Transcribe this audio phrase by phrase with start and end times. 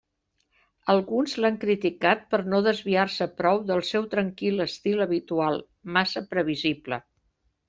[0.93, 5.63] Alguns l'han criticat per no desviar-se prou del seu tranquil estil habitual,
[5.99, 7.01] massa previsible.